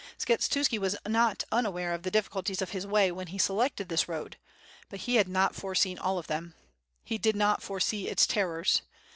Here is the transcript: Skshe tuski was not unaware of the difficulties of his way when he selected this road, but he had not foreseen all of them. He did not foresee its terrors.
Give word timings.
Skshe 0.17 0.49
tuski 0.49 0.79
was 0.79 0.95
not 1.07 1.43
unaware 1.51 1.93
of 1.93 2.01
the 2.01 2.09
difficulties 2.09 2.59
of 2.59 2.71
his 2.71 2.87
way 2.87 3.11
when 3.11 3.27
he 3.27 3.37
selected 3.37 3.87
this 3.87 4.09
road, 4.09 4.37
but 4.89 5.01
he 5.01 5.17
had 5.17 5.27
not 5.29 5.53
foreseen 5.55 5.99
all 5.99 6.17
of 6.17 6.25
them. 6.25 6.55
He 7.03 7.19
did 7.19 7.35
not 7.35 7.61
foresee 7.61 8.07
its 8.09 8.25
terrors. 8.25 8.81